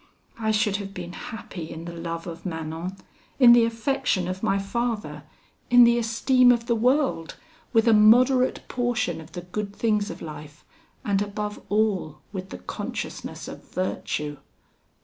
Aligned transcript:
I 0.39 0.49
should 0.49 0.77
have 0.77 0.95
been 0.95 1.13
happy 1.13 1.69
in 1.69 1.85
the 1.85 1.93
love 1.93 2.25
of 2.25 2.43
Manon, 2.43 2.95
in 3.37 3.53
the 3.53 3.65
affection 3.65 4.27
of 4.27 4.41
my 4.41 4.57
father, 4.57 5.25
in 5.69 5.83
the 5.83 5.99
esteem 5.99 6.51
of 6.51 6.65
the 6.65 6.73
world, 6.73 7.35
with 7.71 7.87
a 7.87 7.93
moderate 7.93 8.67
portion 8.67 9.21
of 9.21 9.33
the 9.33 9.41
good 9.41 9.75
things 9.75 10.09
of 10.09 10.19
life, 10.19 10.65
and 11.05 11.21
above 11.21 11.61
all 11.69 12.17
with 12.33 12.49
the 12.49 12.57
consciousness 12.57 13.47
of 13.47 13.63
virtue. 13.69 14.37